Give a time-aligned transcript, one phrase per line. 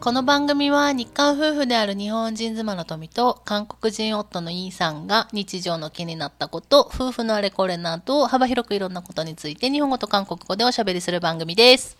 [0.00, 11.96] この番組は日韓夫婦である日本人妻の富と韓国人夫のイーさんが日常の気になったこと、夫婦のあれこれなど幅広くいろんなことについて日本語と韓国語でおしゃべりする番組です。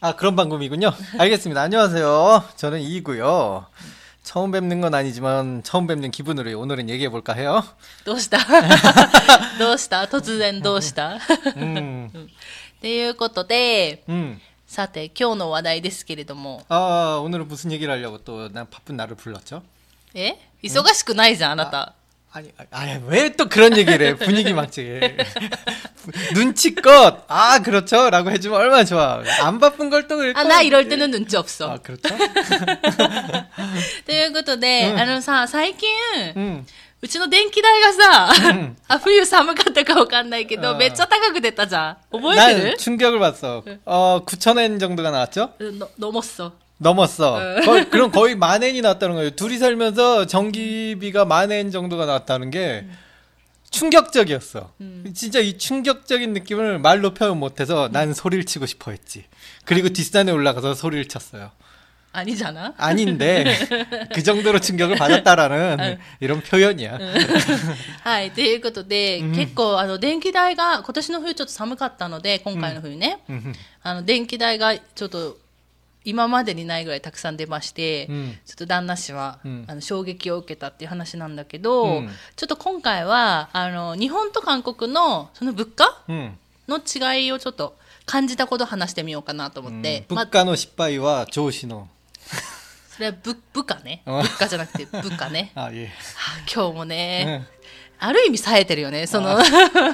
[0.00, 0.92] 아, 그런 방법이군요.
[1.18, 1.60] 알겠습니다.
[1.60, 2.44] 안녕하세요.
[2.56, 3.66] 저는 이고요.
[4.22, 7.64] 처음 뵙는 건 아니지만 처음 뵙는 기분으로 오늘은 얘기해 볼까 해요.
[8.04, 8.38] どうした
[9.58, 11.18] どうした突然どうした
[11.56, 12.10] 음,
[12.78, 14.38] っていうことで、 음.
[14.72, 19.62] さて今日の話題ですけれども、 아, 오늘은 무슨 얘기를 하려고 또 난 바쁜 나를 불렀죠?
[20.14, 21.94] え忙しくないじゃん、あなた。
[22.30, 24.14] 아니, 아니, 왜 또 그런 얘기를 해?
[24.14, 25.16] 분위기 망치게.
[26.34, 28.10] 눈치껏, 아, 그렇죠.
[28.10, 29.22] 라고 해주면 얼마나 좋아.
[29.42, 30.38] 안 바쁜 걸 또 그랬고.
[30.38, 31.70] あ、な、いろいろての눈치 없어.
[31.72, 32.08] 아, 그렇죠?
[34.06, 35.88] ということで、うんあのさ、最近、
[36.36, 36.66] 음.
[37.02, 41.96] うちの電気代がさ、んあ、冬寒かったかわかんないけど、うんめっちゃ高く出たじゃん。
[42.10, 43.62] 覚えて 난 る 충격을 받았어.
[43.84, 45.54] 어, 9,000엔 정도가 나왔죠?
[45.60, 46.52] うんの飲もっそ。
[46.80, 47.38] 넘었어.
[47.40, 47.64] 응.
[47.64, 49.30] 거의, 그럼 거의 만엔이 나왔다는 거예요.
[49.30, 52.86] 둘이 살면서 전기비가 만엔 정도가 나왔다는 게
[53.70, 54.72] 충격적이었어.
[55.14, 59.24] 진짜 이 충격적인 느낌을 말로 표현 못해서 난 소리를 치고 싶어 했지.
[59.64, 61.50] 그리고 뒷산에 올라가서 소리를 쳤어요.
[62.12, 63.44] 兄じゃな 아닌데
[64.14, 65.98] 그 정도로 충격을 받았다라는 응.
[66.20, 66.98] 이런 표현이야.
[68.02, 68.30] はい。
[68.32, 75.36] ということで、うん結構、あの、電気代が、今年の冬ちょっと寒かったので、今回の冬ね、 음, あの、電気代がちょっと、
[76.04, 86.32] 今までにないぐらいたくさん出まして、うんちょっと旦那氏は、うんあの衝撃を受けたっていう話なんだけど、うんちょっと今回は、あの、日本と韓国の、その物価 음.
[86.66, 91.86] の違いをちょっと感じたことを話してみようかなと思って、 음, まあ、 북간호 십바이와 조신호.
[92.92, 94.02] それはぶ部下ね。
[94.06, 95.52] うん物価じゃなくて部下ね。
[95.54, 95.86] 아 예.
[95.86, 97.46] はあ今日もね、 응.
[98.00, 99.38] ある意味冴えてるよね、その、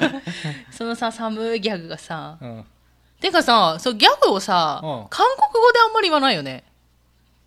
[0.71, 2.37] そのさ、寒いギャグがさ。
[2.41, 2.63] 어.
[3.19, 6.63] てかさ、そう、ギャグをさ、うん韓国語であんまり言わないよね。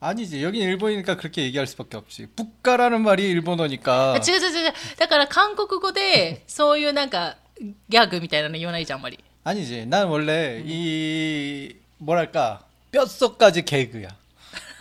[0.00, 0.42] 아니지.
[0.44, 2.28] 여긴 일본이니까 그렇게 얘기할 수밖에 없지.
[2.36, 4.16] 북가라는 말이 あ 일본어니까.
[4.18, 4.72] 違う違う違う。
[4.96, 7.36] だから韓国語で、そういうなんか、
[7.88, 9.18] ギャグみたいなの言わないじゃん、あんまり。
[9.44, 9.86] 아니지.
[9.86, 12.60] 난 원래 이 뭐랄까
[12.92, 14.08] 뼛속까지 개그야.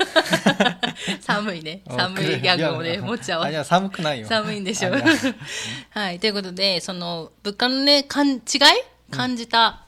[1.21, 1.83] 寒いね。
[1.89, 3.51] 寒いギャグをね、持っちゃう。
[3.51, 4.27] い、寒くないよ。
[4.29, 5.03] 寒いんでしょう。
[5.91, 6.21] はい。
[6.21, 8.41] ということで、その、物価のね、かん違い？
[9.11, 9.85] 感じた、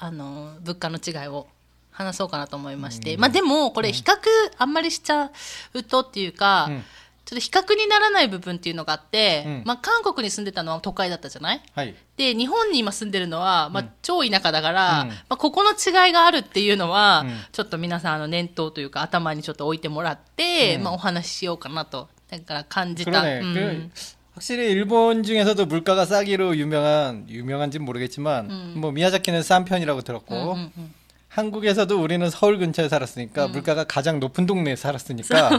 [0.00, 1.46] うん、あの、物価の違いを
[1.90, 3.14] 話そうかなと思いまして。
[3.14, 4.16] うん、まあでも、これ比較
[4.58, 5.30] あんまりしちゃ
[5.74, 6.84] うとっていうか、うん
[7.27, 11.93] ちょっと比較にならない部分っていうのがあって、うんまあ韓国に住んでたのは都会だったじゃない 하이.
[12.17, 22.09] で、日本に今住んでるのは、まあ、超田舎だから、うんまあ、ここの違いがあるっていうのは、うんちょっと皆さん、あの、念頭というか、頭にちょっと置いてもらって、うんまあ、お話ししようかなと。
[22.29, 23.11] だから感じた。
[23.11, 23.39] 그러네.
[23.41, 23.89] うん 그,
[24.35, 28.73] 확실히 일본 중에서도 물가가 싸기로 유명한 유명한지는 모르겠지만 음.
[28.77, 30.93] 뭐 미야자키는 싼 편이라고 들었고 うんうんうん
[31.37, 35.49] 한국에서도 우리는 서울 근처에 살았으니까 물가가 가장 높은 동네에 살았으니까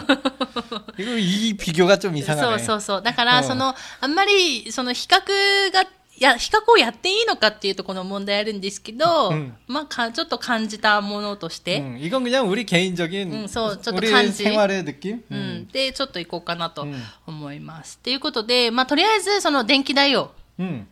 [0.98, 2.58] 이거 이 비교가 좀 そう 이상하네.
[2.62, 3.02] そうそう。
[3.02, 5.18] だから、うんその、あんまり、その、比較
[5.72, 5.86] が、い
[6.20, 14.44] や、比較をやっていいのかっていうところの問題あるんですけど、うんまあか、ちょっと感じたものとして、 음, 이건 그냥 우리 개인적인 음, 서- 저도 우리 간지.
[14.44, 15.24] 생활의 느낌.
[15.28, 15.68] うん、 음.
[15.72, 17.98] で、ちょっと行こうかなとうん思います。
[17.98, 20.30] ということで、まあ、とりあえず、その、電気代を、
[20.60, 20.86] 음.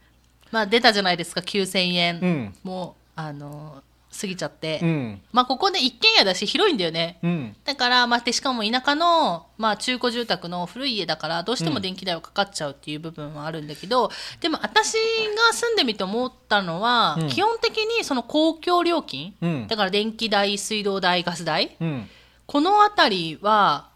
[0.50, 2.19] まあ、出たじゃないですか、9000円。
[2.20, 2.53] 음.
[2.65, 3.81] もう、あの、
[4.20, 4.78] 過ぎちゃって。
[4.82, 5.20] 음.
[5.32, 7.19] まあ、ここで一軒家だし、広いんだよね。
[7.22, 7.54] 음.
[7.65, 14.10] だから、まあ、で、しかも田舎の、まあ、中古住宅の古い家だから、どうしても電気代はかかっちゃうっていう部分はあるんだけど、
[14.41, 19.66] でも私が住んでみて思ったのは、うん基本的にその公共料金、 음.
[19.66, 22.04] だから電気代、水道代、ガス代、 음.
[22.47, 23.88] このあたりは、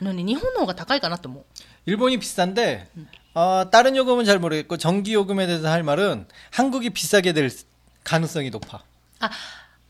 [0.00, 1.44] あのね、日本の方が高いかなと思う。
[1.86, 2.88] 일본이 비싼데
[3.34, 7.48] 어, 다른 요금은 잘 모르겠고 전기 요금에 대해서 할 말은 한국이 비싸게 될
[8.02, 8.82] 가능성이 높아.
[9.20, 9.30] あ、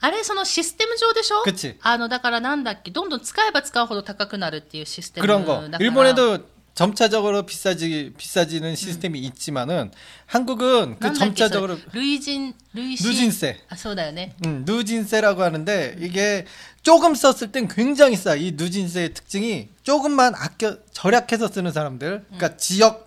[0.01, 5.69] あれ、そのシステム上でしょ그치 あの、だからなんだっけ、どんどん使えば使うほど高くなるっていうシステムだ 그런 か 거.
[5.71, 5.79] ら。
[5.79, 9.91] 일본에도 점차적으로 비싸지 비싸지는 시스템이 있지만은
[10.27, 13.11] 한국은 な 그 んだっけそれ 점차적으로 累進、累進。
[13.11, 13.61] 누진세.
[13.69, 14.35] あ、そうだよね。
[14.47, 16.47] 음, 누진세라고 하는데 이게
[16.83, 18.35] 조금 썼을 땐 굉장히 싸.
[18.37, 22.25] 이 누진세의 특징이 조금만 아껴 절약해서 쓰는 사람들.
[22.29, 23.06] 그러니까 지역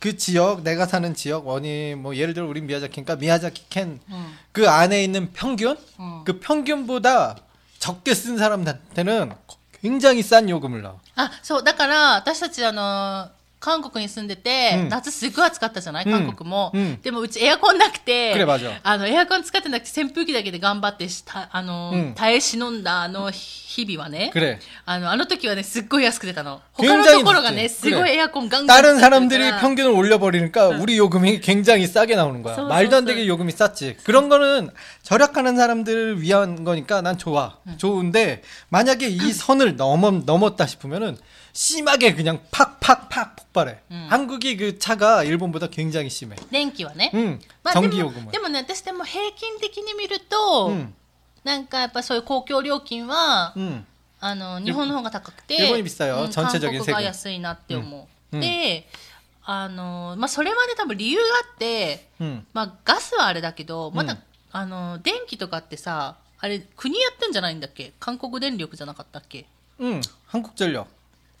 [0.00, 4.38] 그 지역 내가 사는 지역 원이 뭐 예를 들어 우리 미야자키니까 미야자키 캔 うん。
[4.52, 6.22] 그 안에 있는 평균 음.
[6.24, 7.36] 그 평균보다
[7.78, 9.32] 적게 쓴 사람한테는
[9.80, 10.98] 굉장히 싼 요금을 넣어.
[11.16, 13.30] あ、そう、だから、私たち、あの、
[13.60, 24.58] 韓国に住んでて、うん夏すっごい暑かったじゃない韓国も、うんでもうちエアコンなくて 그래맞아 あのエアコン使ってなくて扇風機だけで頑張ってしたあの、うん耐え忍んだあの日々はね 그래.
[24.84, 32.14] あのあの時はねすっごい安く出たの 굉장히 他のところがね 좋지 すごいエアコンガンガン 다른 使ってる 사람들이 から 평균을 올려버리니까 우리 요금이 굉장히 싸게
[32.14, 32.54] 나오는 거야.
[32.56, 33.26] 소, 말도 안 소, 되게 소.
[33.26, 33.96] 요금이 쌌지.
[34.04, 34.70] 그런 거는
[35.02, 37.56] 절약하는 사람들을 위한 거니까 난 좋아.
[37.78, 41.16] 좋은데 만약에 이 선을 넘어, 넘었다 싶으면은
[41.52, 43.80] 심하게 그냥 팍팍팍 폭발해.
[44.08, 46.36] 한국이 그 차가 일본보다 굉장히 심해.
[46.50, 47.40] 電気はね、 응.
[47.64, 48.30] まあ、で 전기 も 요금은.
[48.30, 50.92] でもね私でも平均的に見ると、 응.
[51.44, 53.84] なんかやっぱそういう公共料金は、 응.
[54.20, 58.86] あの日本の方が高くて日本に비싸요 うん 전체적인 韓国 세금 が安いなって思う、うんで
[59.44, 62.44] あの、まあ、それはね多分理由があって、 응.
[62.52, 64.18] まあ、ガスはあれだけどまだ、うん
[64.52, 69.44] あの電気とかってさあれ国やってんじゃないんだっけ韓国電力じゃなかったっけっ
[69.80, 70.00] 응.
[70.28, 70.86] 한국전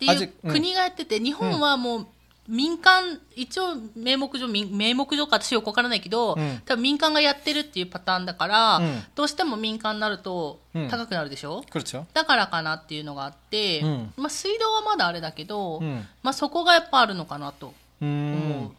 [0.05, 2.07] っていう国がやってて、日本はもう、
[2.47, 10.59] 民間、一応名目上、名目上か私よくわからないけど、うん、多分民間がやってるっていうパターンだから、うん、どうしても民間になると
[10.89, 15.81] 高くなるでしょ、うん、だからかなっていうのがあって、うん、まあ水道はまだあれだけど、
[16.23, 18.71] まあそこがやっぱあるのかなと思う。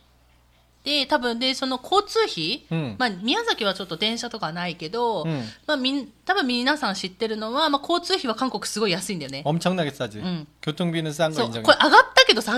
[0.84, 0.88] 음.
[0.88, 9.42] で多分でその交通費、うんまあ、宮崎はちょっと電車とかないけど、うんまあ、みん多分皆さん知ってるのは、まあ、交通費は韓国すごい安いんだよね。
[9.44, 10.22] 엄청나게 싸지.
[10.24, 10.46] 응.
[10.62, 11.62] 교통비는 싼 거 そう 인정해.
[11.64, 12.58] これ上がったけどさ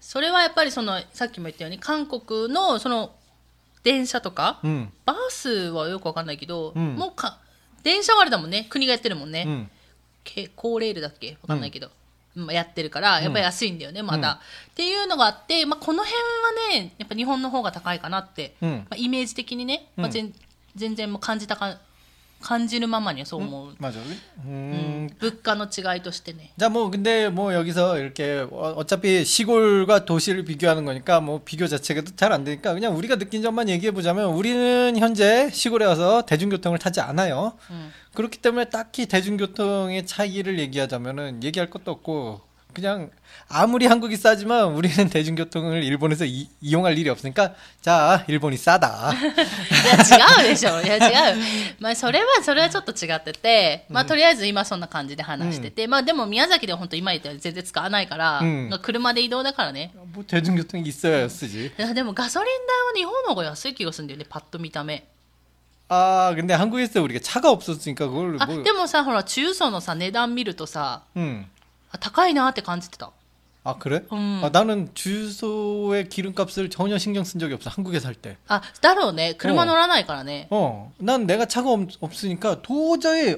[0.00, 3.12] それはやっぱりそのさっきも言ったように韓国のその
[3.82, 7.38] 電車とか、うん、バスはよくわかんないけど、うん、もうか
[7.82, 8.66] 電車はあれだもんね。
[8.68, 9.70] 国がやってるもんね、うん、
[10.56, 11.38] 高レールだっけ？
[11.42, 11.90] わかんないけど、
[12.36, 14.40] うん、やってるからやっぱり安いんだよね、まだ、
[14.70, 16.20] っていうのがあって、まあ、この辺
[16.74, 20.32] はねやっぱ日本の方が高いかなって、まあ、イメージ的にね、まあ、全
[20.94, 21.78] 然も感じたか
[22.41, 23.99] 感じるままにはそう思う、 맞아.
[23.99, 24.03] う
[24.45, 31.41] 음, ん物価の違いとしてね 자, 뭐, 근데 뭐 여기서 이렇게 어- 어차피 시골과 도시를 비교하는 거니까 뭐
[31.45, 36.23] 비교 자체가 잘 안 되니까 그냥 우리가 느낀 점만 얘기해 보자면 우리는 현재 시골에 와서
[36.25, 37.53] 대중교통을 타지 않아요.
[37.69, 42.41] うん、 그렇기 때문에 딱히 대중교통의 차이를 얘기하자면은 얘기할 것도 없고
[42.73, 43.11] 그냥
[43.47, 49.13] 아무리 한국이 싸지만 우리는 대중교통을 일본에서 이, 이용할 일이 없으니까 자, 일본이 싸다.
[49.13, 51.37] いや違うでしょいや違う
[51.79, 61.71] まあそれはそれはちょっと違ってて、まあとりあえず今そんな感じで話してて、まあでも宮崎では本当今言ったように全然使わないから、うん車で移動だからね 뭐 대중교통이 있어야 쓰지.
[61.77, 62.53] いやでもガソリン
[62.95, 65.07] 代は日本の方が安い気がするんだよねパッと見た目
[65.89, 71.45] 아, 근데 한국에서 우리가 차가 없었으니까 그걸 あ 뭐 でもさほら中層のさ値段見るとさ 음.
[71.91, 73.11] あ高いなって感じてた
[73.65, 74.03] 아 그래?
[74.11, 74.41] 음.
[74.43, 78.35] 아, 나는 주소의 기름값을 전혀 신경 쓴 적이 없어 한국에 살 때.
[78.49, 83.37] あだろうね車乗らないからね、 어, 난 내가 차가 없, 없으니까 도저히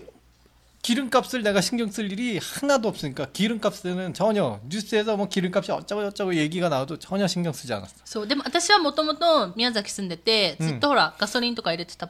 [0.82, 6.70] 기름값을 내가 신경 쓸 일이 하나도 없으니까 기름값에는 전혀 뉴스에서 뭐 기름값이 어쩌고 저쩌고 얘기가
[6.70, 7.94] 나와도 전혀 신경 쓰지 않았어.
[8.06, 12.10] そうでも私はもともと宮崎住んでてうんずっとほら、ガソリンとか入れてた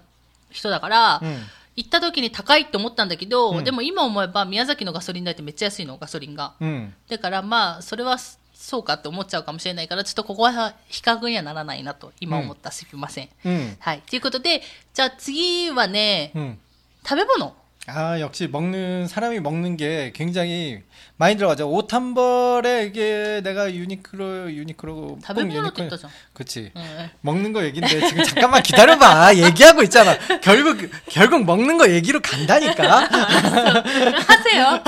[0.51, 1.37] 人だから、 응.
[1.76, 3.64] 行った時に高いと思ったんだけど、うん。
[3.64, 6.94] でも今思えば宮崎のガソリン代ってめっちゃ安いのガソリンが、うん。
[7.08, 8.18] だからまあそれは
[8.52, 13.28] そうかって思っちゃうかもしれないからちょっとここは比較にはならないなと今思った、すみません。
[13.44, 13.76] うん。
[13.78, 14.02] はい。
[14.02, 14.62] ということで
[14.92, 16.58] じゃあ次はね、うん。
[17.02, 17.54] 食べ物。
[17.86, 20.82] 아 역시 먹는 사람이 먹는 게 굉장히
[21.16, 21.68] 많이 들어가죠.
[21.70, 26.08] 옷 한 벌에 이게 내가 유니크로 유니크로 다른 유니크 있다죠.
[26.34, 26.72] 그렇지.
[26.74, 27.10] 네.
[27.22, 29.34] 먹는 거 얘긴데 지금 잠깐만 기다려봐.
[29.34, 30.16] 얘기하고 있잖아.
[30.42, 33.08] 결국 결국 먹는 거 얘기로 간다니까.
[34.28, 34.82] 하세요.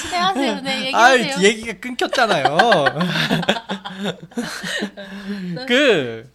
[0.00, 0.60] 진행하세요.
[0.60, 1.36] 네 얘기하세요.
[1.36, 2.54] 아 얘기가 끊겼잖아요.
[5.66, 6.30] 그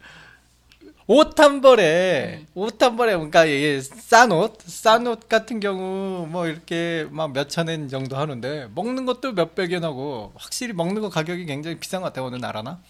[1.09, 6.47] 옷 한 벌에, 옷 한 벌에, 그러니까 이게 싼 옷, 싼 옷 같은 경우 뭐
[6.47, 11.45] 이렇게 막 몇천 엔 정도 하는데, 먹는 것도 몇백 엔 하고, 확실히 먹는 거 가격이
[11.45, 12.81] 굉장히 비싼 것 같아요, 어느 나라나?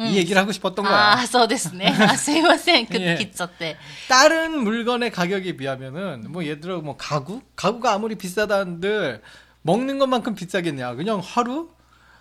[0.00, 1.12] 이 얘기를 하고 싶었던 あ 거야.
[1.22, 3.76] あそうですねあすいませんくいえ切っちゃって
[4.08, 9.20] 다른 물건의 가격에 비하면은 뭐 예를 들어 뭐 가구 가구가 아무리 비싸다는데
[9.62, 11.70] 먹는 것만큼 비싸겠냐 그냥 하루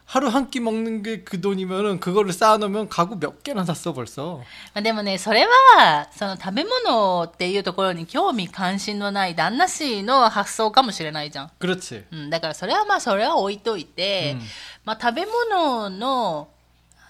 [0.05, 4.37] 하루 한 끼 먹는 게 그 돈이면은 그거를 쌓아놓으면 가구 몇 개나 샀어 벌써
[4.73, 5.45] まあ、でもね、それ
[5.75, 11.51] は、その食べ物っていうところに興味関心のない旦那氏の発想かもしれないじゃん。
[11.59, 14.41] 그렇지 うん、だからそれはまあそれは置いといて、うん
[14.85, 16.47] まあ食べ物の、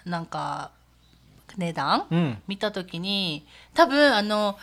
[0.04, 0.72] なんか、
[1.56, 2.38] 値段 음.
[2.48, 3.46] 見たときに、
[3.76, 4.58] 多分あの、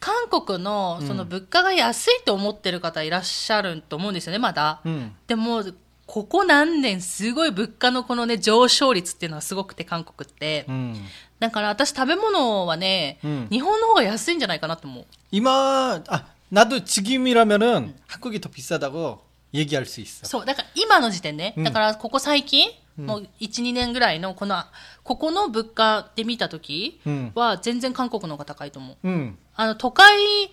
[0.00, 4.80] 韓国のその物価が安いと思ってる方いらっしゃると思うんですよね、まだ。
[4.86, 5.12] 음.
[5.26, 5.62] でも、
[6.08, 10.66] ここ何年すごい物価のこのね、上昇率っていうのはすごくて、韓国って。
[10.68, 10.94] 음.
[11.40, 15.04] だから私食べ物はね、うん日本の方が安いんじゃないかなと思う。
[15.30, 19.20] 이마 아 나도 지금이라면은 한국이 더 비싸다고
[19.54, 20.26] 얘기할 수 있어.
[20.26, 24.62] そう、だから今の時点ね、うんだからここ最近、もう1、2年ぐらいのこの、
[25.02, 29.08] ここの物価で見たときうんは全然韓国の方が高いと思う。
[29.08, 29.36] 음.
[29.56, 30.50] あの、都会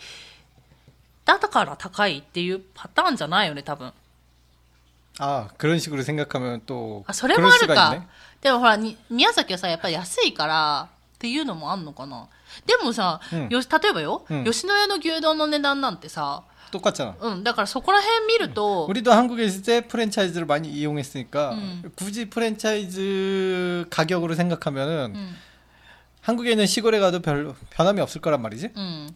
[1.26, 3.92] だから高いっていうパターンじゃないよね、多分。
[5.20, 8.08] 아 그런 식으로 생각하면 또 あ、それもあ 그럴 る 수가 か 있네.
[8.42, 12.28] 。でもほら、に宮崎はさ、やっぱり安いからっていうのもあんのかな。
[12.66, 17.16] でもさ、うんよし例えばよ、うん吉野家の牛丼の値段なんてさ、 똑같잖아.
[17.20, 21.92] うん、だからそこら辺見ると、 우리도 한국에 있을 때 프랜차이즈를 많이 이용했으니까 음.
[21.96, 25.36] 굳이 프랜차이즈 가격으로 생각하면은 うん、
[26.22, 28.72] 한국에 있는 시골에 가도 별 변함이 없을 거란 말이지.
[28.76, 29.16] うん。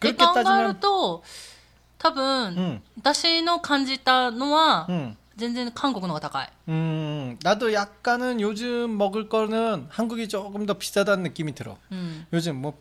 [0.00, 1.22] で 그렇게 考える 따지면 と、
[1.98, 6.48] 多分、 음, 私の感じたのは、 음, 全然韓国の方が高い。
[6.68, 11.76] 음, 나도 약간은 요즘 먹을 거는 한국이 조금 더 비싸다는 느낌이 들어.
[11.90, 12.26] うん。
[12.32, 12.80] 요즘 뭐,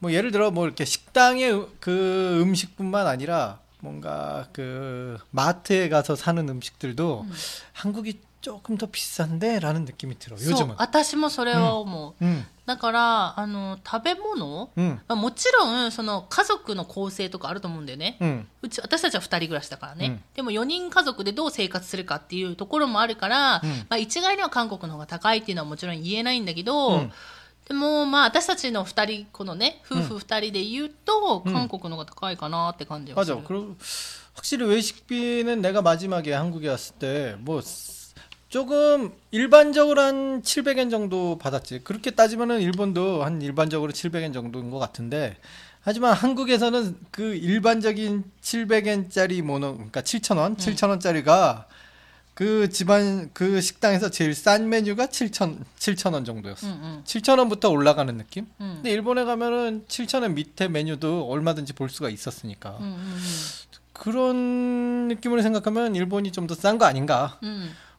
[0.00, 6.48] 뭐 예를 들어 뭐 이렇게 식당의 음- 그 음식뿐만 아니라 뭔가 그 마트에 가서 사는
[6.48, 7.26] 음식들도
[7.74, 10.36] 한국이 조금 더 비싼데 라는 느낌이 들어.
[10.36, 10.74] そう 요즘은.
[10.76, 12.24] 、私もそれは思う。
[12.24, 18.18] 음, だから、あの、食べ物、 음, まあ、もちろん、その家族の構成とかあると思うんだよね。
[18.20, 20.06] 음, うち、私たちは二人暮らしだからね。
[20.06, 27.12] うんでも4人家族でどう生活するかっていうところもあるから、うんまあ一概には韓国の方が高いっていうのはもちろん言えないんだけど、うん
[27.66, 33.36] でもまあ私たちの二人、このね、夫婦二人で言うと、うん韓国の方が高いかなって感じはする。
[33.38, 33.46] 맞아.
[33.48, 33.74] 그리고
[34.34, 37.62] 확실히 외식비는 내가 마지막에 한국에 왔을 때 뭐
[38.49, 41.81] 조금 일반적으로 한 700엔 정도 받았지.
[41.83, 45.37] 그렇게 따지면은 일본도 한 일반적으로 700엔 정도인 것 같은데,
[45.81, 50.57] 하지만 한국에서는 그 일반적인 700엔짜리 모노, 그러니까 7,000원, 음.
[50.57, 51.65] 7,000원짜리가
[52.33, 56.67] 그 집안, 그 식당에서 제일 싼 메뉴가 7,000, 7,000원 정도였어.
[56.67, 57.01] 음, 음.
[57.05, 58.47] 7,000원부터 올라가는 느낌?
[58.61, 58.73] 음.
[58.77, 62.77] 근데 일본에 가면은 7,000원 밑에 메뉴도 얼마든지 볼 수가 있었으니까.
[62.79, 63.17] 음,
[63.93, 67.37] 그런 느낌으로 생각하면 일본이 좀 더 싼 거 아닌가.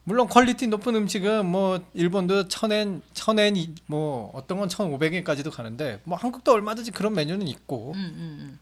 [0.08, 6.00] 물론 퀄리티 높은 음식은 뭐 일본도 천엔 천엔 이- 뭐 어떤 건 천오백 엔까지도 가는데
[6.04, 8.08] 뭐 한국도 얼마든지 그런 메뉴는 있고 うんうんう
[8.44, 8.58] ん。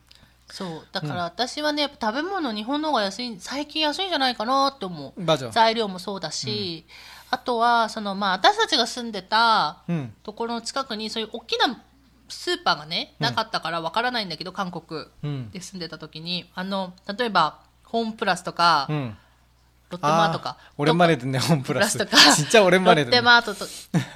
[0.51, 0.87] そう。
[0.93, 5.21] だから私はね、やっぱ食べ物日本の方が安い、最近安いんじゃないかなって思う。
[5.23, 5.51] 맞아.
[5.51, 6.85] 材料もそうだし、
[7.31, 11.83] あとは、その、まあ、私たちが住んでた 음, ところの近くに、そういう大きな
[12.29, 19.17] スーパーがね、なかったからわからないんだけど、韓国 음, で住んでた時に、あの、例えば、ホームプラスとか、 음.
[19.91, 21.63] ロッテマートとか、 오랜만에 듣네 홈플러스.
[21.65, 23.23] プラスとか 진짜 ロ 오랜만에 ッテ 듣네.
[23.23, 23.67] マートと、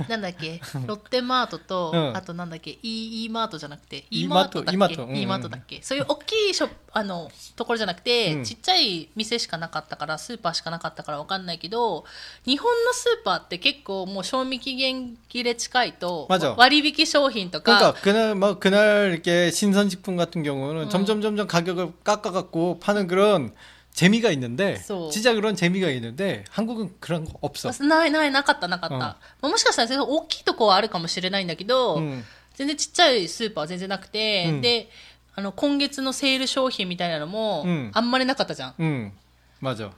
[0.08, 12.04] なんだっけ、ロッテマートと、うん あとなんだっけ、イーマートじゃなくて、 E イーマートだっけ、イーマートうんうんイーマートだっけ、そういう大きいショップ、あの、ところじゃなくて、うんちっちゃい店しかなかったから、スーパーしかなかったからわかんないけど、
[12.44, 20.88] 日本のスーパーって結構もう賞味期限切れ近いと、 맞아 割引商品とか、 그러니까 그날 뭐 그날 이렇게 신선식품 같은 경우는 어.
[20.88, 23.52] 점점 점점 가격을 깎아갖고 파는 그런
[23.92, 25.10] 재미가 있는데 소.
[25.10, 27.70] 진짜 그런 재미가 있는데 한국은 그런 거 없어.
[27.84, 28.94] ないないなかったなかった。
[28.94, 32.22] うんまあもしかしたら全然大きいとこはあるかもしれないんだけど、 음,
[32.54, 34.88] 全然ちっちゃいスーパーは全然なくて、うんで、
[35.34, 38.74] あの、今月のセール商品みたいなのもうん、あんまりなかったじゃん。
[38.78, 39.12] 음,
[39.60, 39.90] 맞아.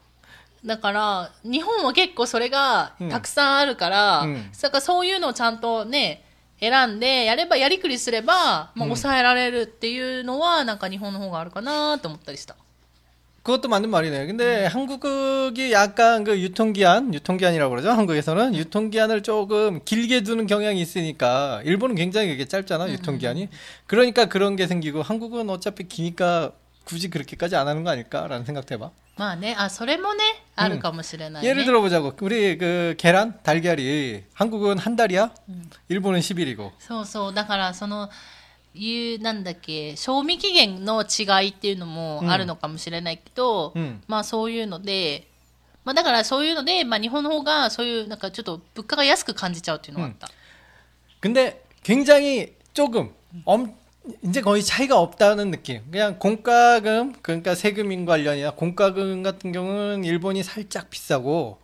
[0.64, 6.25] だから、日本は結構それがうんたくさんあるから、うんだからそういうのをちゃんとね、
[6.61, 12.57] 選んで、やれば、やりくりすれば、まあ、うん抑えられるっていうのは、なんか日本の方があるかなと思ったりした。
[13.45, 14.26] 그것도 맞는 말이네.
[14.26, 17.90] 근데 한국이 약간 그 유통기한, 유통기한이라고 그러죠.
[17.90, 23.49] 한국에서는 유통기한을 조금 길게 두는 경향이 있으니까 일본은 굉장히 그게 짧잖아, 유통기한이.
[23.87, 26.52] 그러니까 그런 게 생기고 한국은 어차피 기니까
[26.85, 28.90] 굳이 그렇게까지 안 하는 거 아닐까라는 생각도 해봐.
[29.16, 30.23] まあね、あ、それもね、
[30.57, 31.50] あるかもしれないね。
[31.50, 32.14] 예를 들어보자고.
[32.23, 35.35] 우리 그 계란, 달걀이 한국은 한 달이야?
[35.90, 36.73] 일본은 10일이고.
[36.78, 37.35] そうそう。
[37.35, 38.09] だから、その、
[38.75, 45.26] いう、なんだっけ、賞味期限の違いっていうのもあるのかもしれないけど、うんまあそういうので、
[45.85, 50.28] まあだからそういうので、まあ日本の方がそういう、なんかちょっと物価が安く感じちゃうっていうのがあった。
[51.21, 53.11] 근데 굉장히 조금
[53.45, 53.75] 엄
[54.25, 55.83] 이제 거의 차이가 없다는 느낌.
[55.90, 61.59] 그냥 공과금 그러니까 세금인 관련이나 공과금 같은 경우는 일본이 살짝 비싸고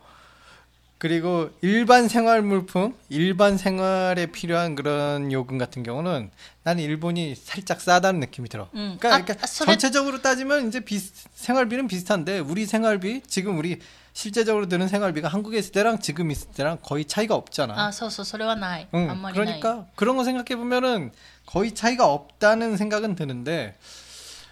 [1.01, 6.31] 그리고 일반 생활 물품, 일반 생활에 필요한 그런 요금 같은 경우는
[6.63, 8.67] 나는 일본이 살짝 싸다는 느낌이 들어.
[8.73, 8.97] 음.
[8.99, 13.79] 그러니까, 아, 그러니까 아,それ- 전체적으로 따지면 이제 비슷, 생활비는 비슷한데 우리 생활비 지금 우리
[14.13, 17.77] 실제적으로 드는 생활비가 한국에 있을 때랑 지금 있을 때랑 거의 차이가 없잖아.
[17.77, 18.87] あ、そうそう、それはない。
[18.91, 19.59] 응, あんまりない。
[19.61, 21.11] 그러니까 그런 거 생각해 보면은
[21.45, 23.75] 거의 차이가 없다는 생각은 드는데,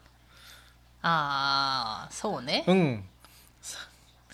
[1.03, 2.65] 아, そうね。
[2.69, 3.05] 응.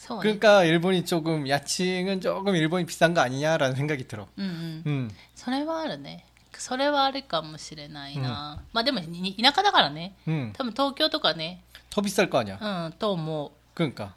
[0.10, 0.22] そうね。
[0.24, 4.28] 그러니까 일본이 조금 야층은 조금 일본이 비싼 거 아니냐라는 생각이 들어.
[4.38, 4.84] うんうん。
[4.86, 5.12] 응.
[5.36, 6.26] それはあるね。
[6.58, 8.64] それはあるかもしれないな。
[8.74, 10.16] まあでも、に田舎だからね。
[10.28, 10.52] 응.
[10.54, 12.58] 多分東京とかね、 더 비쌀 거 아니야.
[12.62, 13.52] うん、と思う。
[13.76, 14.14] 그러니까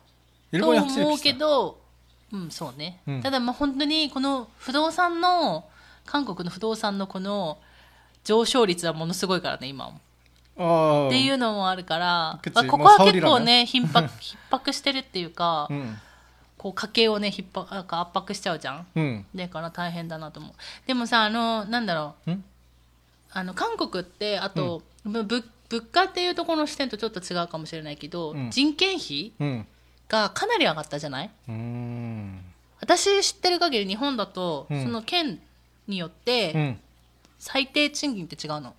[0.52, 1.38] と 일본이 思 확실히 うけ 비싸.
[1.38, 1.80] ど、
[2.32, 3.00] うん、そうね。
[3.06, 5.68] うんただ、まあ本当にこの不動産の、
[6.06, 7.58] 韓国の不動産のこの
[8.24, 10.00] 上昇率はものすごいからね、今も。
[10.55, 15.97] っていうのもあるから、まあ、ここは結構ね 頻迫逼迫してるっていうか、うん、
[16.57, 20.53] こう家計をね逼迫なんか圧迫しちゃうじゃん、うん、だから大変だなと思う。
[20.85, 22.31] でもさあのなんだろう。
[23.35, 25.43] あの韓国ってあと、うん、物
[25.91, 29.33] 価っていうところの視点とちょっと違うかもしれないけど、うん、人件費、
[30.07, 31.31] がかなり上がったじゃない？
[32.79, 35.41] 私知ってる限り日本だと、その県
[35.87, 36.77] によって、
[37.39, 38.75] 最低賃金って違うの。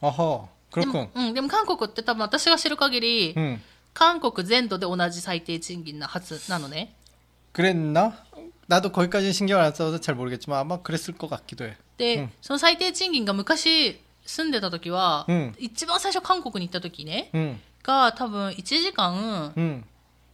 [0.00, 0.48] あは。
[0.73, 0.81] 어허.
[0.81, 0.93] で 그렇군.
[0.93, 3.61] も、うん、でも韓国って多分私が知る限り、 응.
[3.93, 6.93] 韓国全土で同じ最低賃金なはずなのね。
[7.53, 8.13] 그랬나?
[8.67, 11.75] 나도 거기까지 신경을 안 써서 잘 모르겠지만 아마 그랬을 것 같기도 해.
[11.97, 17.59] で、うんその最低賃金が昔住んでた時は、うん一番最初韓国に行った時ね、 응.
[17.81, 19.83] が多分1時間 응.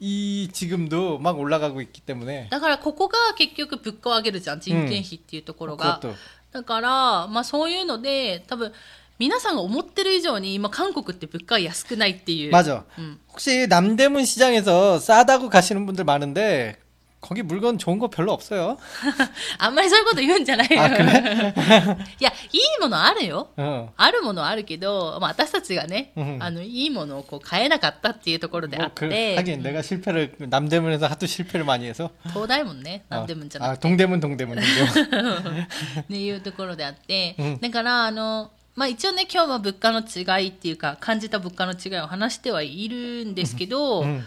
[0.00, 6.00] 이 지금도 막 올라가고 있기 때문에 だからここが結局物価を上げるじゃん、人件費っていうところが。
[6.02, 6.14] 그것도
[6.52, 8.72] だから、まあそういうので、多分、
[9.18, 12.50] 皆さんが思ってる以上に今韓国って物価が安くないっていう。
[12.52, 12.84] 맞아.
[12.98, 13.18] うん。
[13.28, 16.78] 혹시 남대문 시장에서 싸다고 가시는 분들 많은데
[17.20, 18.76] 거기 물건 좋은 거 별로 없어요.
[19.58, 20.82] あんまりそういうこと言うんじゃないよ。
[20.82, 20.90] あい
[22.18, 23.50] や、いいものあるよ。
[23.56, 23.90] 어.
[23.96, 33.76] あるものはあるけど、まあ私たちがね、うんあの、いいものをこう買えなかったっていうところであ 뭐 っ 그, て、 하긴 내가 실패를 남대문에서 하도 실패를 많이 해서 東大門ね、なんでもんじゃな 아
[33.76, 44.26] くて、 동대문 동대문 동대문 っていうところであって、うんだから、あの、まあ一応ね、今日は物価の違いっていうか、感じた物価の違いを話してはいるんですけど、 응,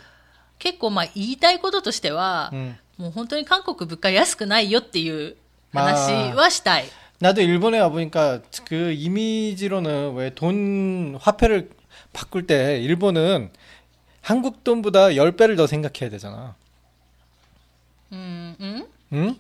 [0.60, 2.78] 結構まあ言いたいこととしては、 응.
[2.98, 5.36] もう本当に韓国物価安くないよっていう
[5.74, 6.86] 話はしたい。
[7.20, 11.70] 나도 일본에 와보니까 그 이미지로는 왜 돈 화폐를
[12.14, 13.52] 바꿀 때 일본은
[14.22, 16.56] 한국 돈보다 10배를 더 생각해야 되잖아.
[18.12, 18.88] 음, 음?
[19.14, 19.40] 응?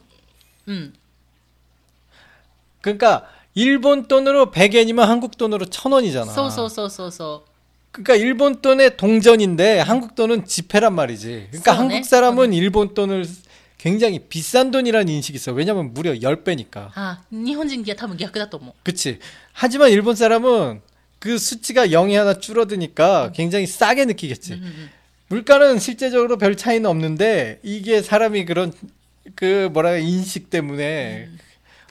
[0.67, 0.93] 음.
[2.81, 6.25] 그러니까 일본 돈으로 100엔이면 한국 돈으로 1000원이잖아.
[6.33, 7.45] そうそうそうそうそ
[7.91, 11.47] 그러니까 일본 돈의 동전인데 한국 돈은 지폐란 말이지.
[11.51, 11.93] 그러니까 그러네.
[11.93, 13.25] 한국 사람은 일본 돈을
[13.77, 15.53] 굉장히 비싼 돈이라는 인식이 있어.
[15.53, 16.87] 왜냐면 무려 10배니까.
[16.87, 16.91] う。
[16.95, 18.73] あ、日本人は多分逆だと思う。
[18.83, 19.19] 그치.
[19.53, 20.81] 하지만 일본 사람은
[21.19, 24.53] 그 수치가 0이 하나 줄어드니까 굉장히 싸게 느끼겠지.
[24.53, 24.89] うんうん。
[25.27, 28.73] 물가는 실제적으로 별 차이는 없는데 이게 사람이 그런
[29.35, 31.29] 그 뭐라 해야 인식 때문에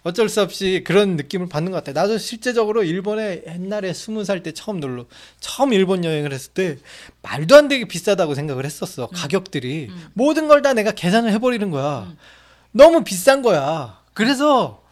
[0.03, 1.99] 어쩔 수 없이 그런 느낌을 받는 것 같아.
[1.99, 5.05] 나도 실제적으로 일본에 옛날에 스무 살 때 처음 놀러
[5.39, 6.77] 처음 일본 여행을 했을 때
[7.21, 9.07] 말도 안 되게 비싸다고 생각을 했었어.
[9.07, 12.12] 가격들이 모든 걸 다 내가 계산을 해버리는 거야.
[12.71, 13.99] 너무 비싼 거야.
[14.13, 14.83] 그래서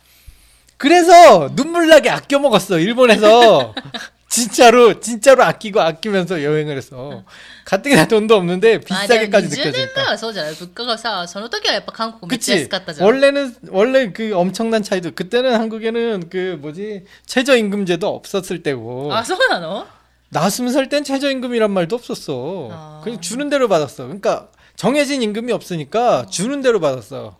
[0.78, 2.80] 그래서 눈물 나게 아껴 먹었어.
[2.80, 3.74] 일본에서
[4.29, 7.23] 진짜로 진짜로 아끼고 아끼면서 여행을 했어.
[7.67, 10.11] 가뜩이나 돈도 없는데 まあでも 비싸게까지 20年前 느껴지니까.
[10.13, 13.07] はそうじゃない物価がさ、その時はやっぱ韓国めっちゃ 그치 安かったじゃん。
[13.07, 19.87] 원래는 원래 그 엄청난 차이도 그때는 한국에는 그 뭐지 최저임금제도 없었을 때고 あ、そうなの
[20.31, 22.69] 나 스무 살 땐 최저임금이란 말도 없었어.
[22.73, 23.01] 아.
[23.05, 24.05] 그냥 주는 대로 받았어.
[24.05, 27.37] 그러니까 정해진 임금이 없으니까 주는 대로 받았어.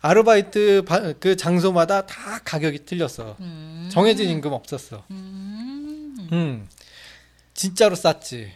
[0.00, 3.34] 아르바이트 바- 그 장소마다 다 가격이 틀렸어.
[3.40, 3.88] うーん。
[3.90, 5.02] 정해진 임금 없었어.
[5.10, 5.51] うーん。
[6.32, 6.68] 음.
[7.54, 8.52] 진짜로 쌌지.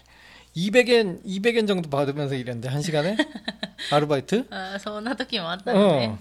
[0.56, 3.16] 200엔 200엔 정도 받으면서 일했는데 한 시간에
[3.90, 4.46] 아르바이트?
[4.50, 6.18] あそんな時もあったのね。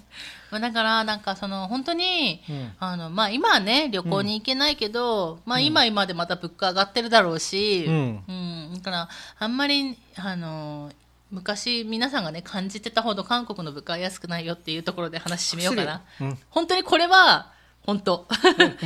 [0.49, 2.71] まあだから、なんかその、本当に、 음.
[2.79, 8.19] あの、まあ今はね、旅行に行けないけど、まあ今は今でまた物価上がってるだろうし、 음.
[8.27, 8.73] うん。
[8.75, 10.91] だから、あんまり、あの、
[11.29, 16.01] 昔皆さんがね、感じてたほど韓国の物価は安くないよっていうところで話締めようかな。
[16.19, 16.37] 음.
[16.49, 17.51] 本当にこれは、
[17.85, 18.27] 本当。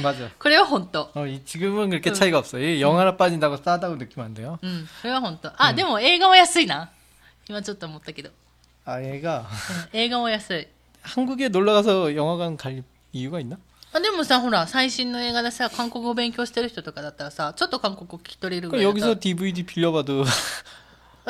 [0.02, 0.30] 맞아.
[0.40, 1.12] これは本当。
[1.16, 2.58] 어, 이 지금은 그렇게 차이가 없어.
[2.60, 4.58] 이 영하나 빠진다고 싸다고 느끼면 안 돼요.
[4.62, 4.88] うん。
[5.02, 5.52] これは本当。
[5.58, 6.90] あ、でも映画は安いな。
[7.50, 8.30] 今ちょっと思ったけど。
[8.86, 9.46] 아, 얘가
[9.94, 10.68] うん映画も安い。
[11.02, 13.58] 한국에 놀러 가서 영화관 갈 이유가 있나?
[13.94, 20.26] あでもさ、ほら、最新の映画でさ、韓国語勉強してる人とかだったらさ、ちょっと韓国語聞き取れるぐ 그럼 らいだったら 여기서 DVD 빌려봐도 あ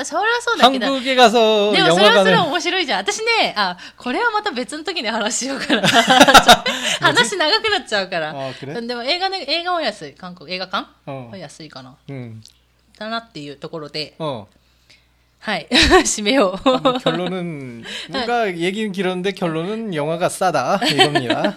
[0.03, 0.87] それはそうだけど。
[0.87, 2.99] 한국에 가서 でもそれはそれは 영화관을 面白いじゃん。
[2.99, 5.87] 私ね、あ、これはまた別の時に話しようかな。
[5.87, 8.31] 話長くなっちゃうから。
[8.31, 8.85] 아 그래?
[8.85, 10.13] でも映画ね、映画は安い。
[10.13, 11.95] 韓国映画館 어, は安いかな。
[12.09, 12.41] 음,
[12.99, 14.47] だなっていうところで、 어.
[15.39, 15.67] はい。
[15.71, 16.69] 締めよう。
[16.69, 21.55] 아, 뭐 결론은 뭔가 얘기는 길었는데 결론은 영화가 싸다 이겁니다.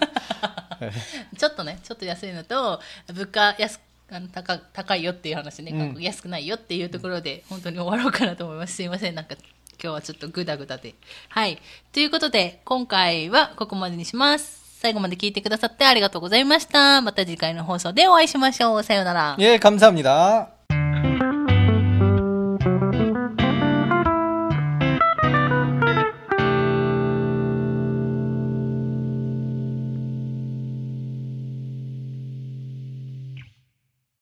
[1.37, 2.79] ちょっとね、ちょっと安いのと、
[3.13, 3.79] 物価安
[4.13, 8.75] あの高高いよっていう話ね、うん韓国安くないよっていうところで、本当に終わろうかなと思います。
[8.75, 9.35] すいません、なんか
[9.81, 10.95] 今日はちょっとグダグダで。
[11.29, 11.59] はい。
[11.93, 14.59] ということで、今回はここまでにします。
[14.79, 17.01] 最後まで聞いてくださってありがとうございました。
[17.01, 18.83] また次回の放送でお会いしましょう。
[18.83, 19.35] さようなら。
[19.39, 20.52] 예, 감사합니다.